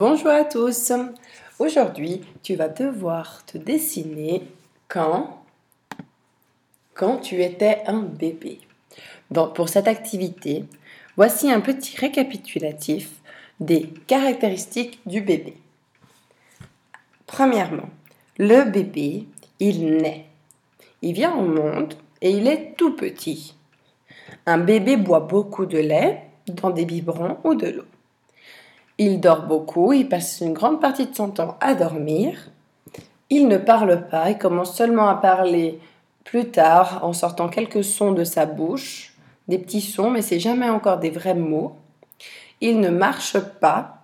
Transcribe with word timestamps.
Bonjour 0.00 0.30
à 0.30 0.44
tous. 0.44 0.92
Aujourd'hui, 1.58 2.22
tu 2.42 2.54
vas 2.54 2.68
devoir 2.68 3.44
te 3.44 3.58
dessiner 3.58 4.44
quand 4.88 5.42
quand 6.94 7.18
tu 7.18 7.42
étais 7.42 7.82
un 7.86 8.00
bébé. 8.00 8.60
Donc 9.30 9.54
pour 9.54 9.68
cette 9.68 9.88
activité, 9.88 10.64
voici 11.18 11.52
un 11.52 11.60
petit 11.60 11.98
récapitulatif 11.98 13.10
des 13.60 13.92
caractéristiques 14.06 15.00
du 15.04 15.20
bébé. 15.20 15.58
Premièrement, 17.26 17.90
le 18.38 18.70
bébé, 18.70 19.26
il 19.58 19.98
naît. 19.98 20.24
Il 21.02 21.12
vient 21.12 21.34
au 21.34 21.44
monde 21.44 21.92
et 22.22 22.30
il 22.30 22.48
est 22.48 22.72
tout 22.78 22.96
petit. 22.96 23.54
Un 24.46 24.56
bébé 24.56 24.96
boit 24.96 25.20
beaucoup 25.20 25.66
de 25.66 25.76
lait 25.76 26.22
dans 26.46 26.70
des 26.70 26.86
biberons 26.86 27.36
ou 27.44 27.54
de 27.54 27.66
l'eau. 27.66 27.84
Il 29.02 29.18
dort 29.18 29.44
beaucoup, 29.44 29.94
il 29.94 30.10
passe 30.10 30.42
une 30.42 30.52
grande 30.52 30.78
partie 30.78 31.06
de 31.06 31.14
son 31.16 31.30
temps 31.30 31.56
à 31.62 31.74
dormir. 31.74 32.50
Il 33.30 33.48
ne 33.48 33.56
parle 33.56 34.06
pas, 34.08 34.28
il 34.28 34.36
commence 34.36 34.76
seulement 34.76 35.08
à 35.08 35.14
parler 35.14 35.80
plus 36.22 36.50
tard 36.50 37.00
en 37.02 37.14
sortant 37.14 37.48
quelques 37.48 37.82
sons 37.82 38.12
de 38.12 38.24
sa 38.24 38.44
bouche, 38.44 39.14
des 39.48 39.56
petits 39.56 39.80
sons, 39.80 40.10
mais 40.10 40.20
c'est 40.20 40.38
jamais 40.38 40.68
encore 40.68 40.98
des 40.98 41.08
vrais 41.08 41.34
mots. 41.34 41.76
Il 42.60 42.78
ne 42.80 42.90
marche 42.90 43.38
pas. 43.38 44.02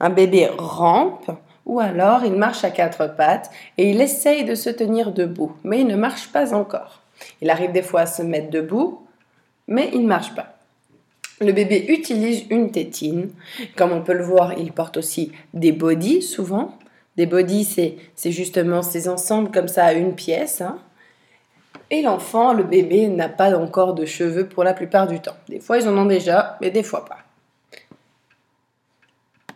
Un 0.00 0.10
bébé 0.10 0.50
rampe 0.58 1.30
ou 1.64 1.78
alors 1.78 2.24
il 2.24 2.34
marche 2.34 2.64
à 2.64 2.72
quatre 2.72 3.14
pattes 3.14 3.52
et 3.78 3.88
il 3.88 4.00
essaye 4.00 4.44
de 4.44 4.56
se 4.56 4.68
tenir 4.68 5.12
debout, 5.12 5.52
mais 5.62 5.82
il 5.82 5.86
ne 5.86 5.94
marche 5.94 6.32
pas 6.32 6.52
encore. 6.54 7.02
Il 7.40 7.50
arrive 7.50 7.70
des 7.70 7.82
fois 7.82 8.00
à 8.00 8.06
se 8.06 8.22
mettre 8.22 8.50
debout, 8.50 9.06
mais 9.68 9.90
il 9.92 10.02
ne 10.02 10.08
marche 10.08 10.34
pas. 10.34 10.53
Le 11.40 11.52
bébé 11.52 11.86
utilise 11.88 12.44
une 12.50 12.70
tétine. 12.70 13.30
Comme 13.76 13.92
on 13.92 14.02
peut 14.02 14.14
le 14.14 14.24
voir, 14.24 14.52
il 14.58 14.72
porte 14.72 14.96
aussi 14.96 15.32
des 15.52 15.72
bodys 15.72 16.22
souvent. 16.22 16.78
Des 17.16 17.26
bodys, 17.26 17.64
c'est 18.14 18.30
justement 18.30 18.82
ces 18.82 19.08
ensembles 19.08 19.50
comme 19.50 19.68
ça 19.68 19.84
à 19.84 19.92
une 19.92 20.14
pièce. 20.14 20.60
Hein. 20.60 20.78
Et 21.90 22.02
l'enfant, 22.02 22.52
le 22.52 22.64
bébé, 22.64 23.08
n'a 23.08 23.28
pas 23.28 23.56
encore 23.56 23.94
de 23.94 24.04
cheveux 24.04 24.48
pour 24.48 24.64
la 24.64 24.74
plupart 24.74 25.06
du 25.06 25.20
temps. 25.20 25.36
Des 25.48 25.60
fois, 25.60 25.78
ils 25.78 25.88
en 25.88 25.96
ont 25.96 26.06
déjà, 26.06 26.56
mais 26.60 26.70
des 26.70 26.82
fois 26.82 27.04
pas. 27.04 27.18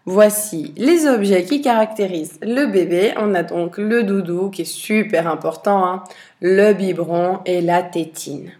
Voici 0.04 0.72
les 0.76 1.06
objets 1.06 1.44
qui 1.44 1.60
caractérisent 1.60 2.38
le 2.40 2.66
bébé. 2.66 3.12
On 3.18 3.34
a 3.34 3.42
donc 3.42 3.76
le 3.76 4.04
doudou 4.04 4.50
qui 4.50 4.62
est 4.62 4.64
super 4.64 5.26
important, 5.26 5.84
hein. 5.84 6.04
le 6.40 6.72
biberon 6.72 7.40
et 7.44 7.60
la 7.60 7.82
tétine. 7.82 8.52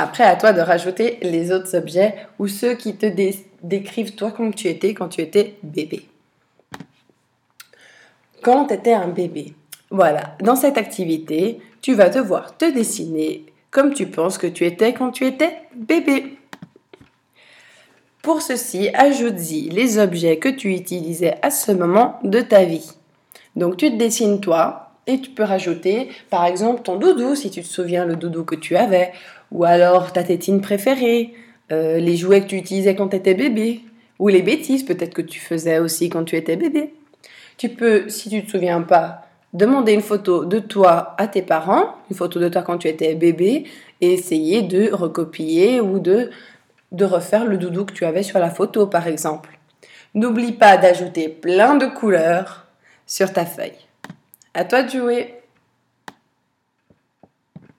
Après, 0.00 0.22
à 0.22 0.36
toi 0.36 0.52
de 0.52 0.60
rajouter 0.60 1.18
les 1.22 1.50
autres 1.50 1.76
objets 1.76 2.14
ou 2.38 2.46
ceux 2.46 2.74
qui 2.74 2.94
te 2.94 3.06
décrivent 3.64 4.14
toi 4.14 4.30
comme 4.30 4.54
tu 4.54 4.68
étais 4.68 4.94
quand 4.94 5.08
tu 5.08 5.20
étais 5.20 5.56
bébé. 5.64 6.06
Quand 8.40 8.66
tu 8.66 8.74
étais 8.74 8.92
un 8.92 9.08
bébé. 9.08 9.54
Voilà, 9.90 10.36
dans 10.40 10.54
cette 10.54 10.78
activité, 10.78 11.60
tu 11.82 11.94
vas 11.94 12.10
devoir 12.10 12.56
te 12.56 12.72
dessiner 12.72 13.46
comme 13.72 13.92
tu 13.92 14.06
penses 14.06 14.38
que 14.38 14.46
tu 14.46 14.64
étais 14.64 14.92
quand 14.92 15.10
tu 15.10 15.26
étais 15.26 15.62
bébé. 15.74 16.38
Pour 18.22 18.40
ceci, 18.40 18.90
ajoute-y 18.94 19.68
les 19.70 19.98
objets 19.98 20.38
que 20.38 20.48
tu 20.48 20.74
utilisais 20.74 21.38
à 21.42 21.50
ce 21.50 21.72
moment 21.72 22.20
de 22.22 22.40
ta 22.40 22.64
vie. 22.64 22.92
Donc 23.56 23.76
tu 23.76 23.90
te 23.90 23.96
dessines 23.96 24.40
toi, 24.40 24.88
et 25.08 25.20
tu 25.20 25.30
peux 25.30 25.42
rajouter, 25.42 26.10
par 26.28 26.44
exemple, 26.44 26.82
ton 26.82 26.96
doudou, 26.96 27.34
si 27.34 27.50
tu 27.50 27.62
te 27.62 27.66
souviens 27.66 28.04
le 28.04 28.14
doudou 28.14 28.44
que 28.44 28.54
tu 28.54 28.76
avais, 28.76 29.12
ou 29.52 29.64
alors 29.64 30.12
ta 30.12 30.22
tétine 30.22 30.60
préférée, 30.60 31.34
euh, 31.72 31.98
les 31.98 32.16
jouets 32.16 32.42
que 32.42 32.46
tu 32.46 32.56
utilisais 32.56 32.94
quand 32.94 33.08
tu 33.08 33.16
étais 33.16 33.34
bébé, 33.34 33.82
ou 34.18 34.28
les 34.28 34.42
bêtises 34.42 34.84
peut-être 34.84 35.14
que 35.14 35.22
tu 35.22 35.38
faisais 35.38 35.78
aussi 35.78 36.08
quand 36.08 36.24
tu 36.24 36.36
étais 36.36 36.56
bébé. 36.56 36.94
Tu 37.56 37.68
peux, 37.68 38.08
si 38.08 38.28
tu 38.28 38.36
ne 38.36 38.40
te 38.42 38.50
souviens 38.50 38.82
pas, 38.82 39.26
demander 39.52 39.92
une 39.92 40.02
photo 40.02 40.44
de 40.44 40.58
toi 40.58 41.14
à 41.18 41.26
tes 41.26 41.42
parents, 41.42 41.96
une 42.10 42.16
photo 42.16 42.40
de 42.40 42.48
toi 42.48 42.62
quand 42.62 42.78
tu 42.78 42.88
étais 42.88 43.14
bébé, 43.14 43.64
et 44.00 44.12
essayer 44.12 44.62
de 44.62 44.92
recopier 44.92 45.80
ou 45.80 45.98
de, 45.98 46.30
de 46.92 47.04
refaire 47.04 47.44
le 47.44 47.58
doudou 47.58 47.84
que 47.84 47.92
tu 47.92 48.04
avais 48.04 48.22
sur 48.22 48.38
la 48.38 48.50
photo, 48.50 48.86
par 48.86 49.06
exemple. 49.06 49.58
N'oublie 50.14 50.52
pas 50.52 50.76
d'ajouter 50.76 51.28
plein 51.28 51.76
de 51.76 51.86
couleurs 51.86 52.66
sur 53.06 53.32
ta 53.32 53.44
feuille. 53.44 53.72
À 54.54 54.64
toi 54.64 54.82
de 54.82 54.90
jouer 54.90 55.34